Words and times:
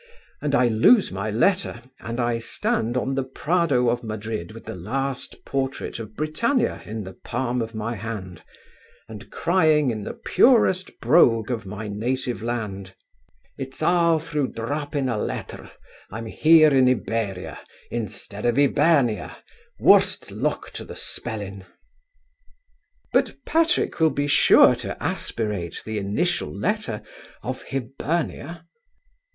And 0.41 0.55
I 0.55 0.67
lose 0.67 1.11
my 1.11 1.29
letter, 1.29 1.79
and 1.99 2.19
I 2.19 2.39
stand 2.39 2.97
on 2.97 3.13
the 3.13 3.23
Prado 3.23 3.87
of 3.89 4.03
Madrid 4.03 4.51
with 4.51 4.65
the 4.65 4.73
last 4.73 5.45
portrait 5.45 5.99
of 5.99 6.15
Britannia 6.15 6.81
in 6.85 7.03
the 7.03 7.13
palm 7.13 7.61
of 7.61 7.75
my 7.75 7.93
hand, 7.93 8.41
and 9.07 9.29
crying 9.29 9.91
in 9.91 10.03
the 10.03 10.15
purest 10.15 10.99
brogue 11.01 11.51
of 11.51 11.67
my 11.67 11.87
native 11.87 12.41
land: 12.41 12.95
'It's 13.59 13.83
all 13.83 14.17
through 14.17 14.47
dropping 14.53 15.07
a 15.07 15.19
letter 15.19 15.69
I'm 16.09 16.25
here 16.25 16.73
in 16.75 16.89
Iberia 16.89 17.59
instead 17.91 18.43
of 18.47 18.57
Hibernia, 18.57 19.37
worse 19.79 20.31
luck 20.31 20.71
to 20.71 20.83
the 20.83 20.95
spelling!'" 20.95 21.63
"But 23.13 23.35
Patrick 23.45 23.99
will 23.99 24.09
be 24.09 24.25
sure 24.25 24.73
to 24.77 24.97
aspirate 24.99 25.83
the 25.85 25.99
initial 25.99 26.51
letter 26.51 27.03
of 27.43 27.61
Hibernia." 27.69 28.65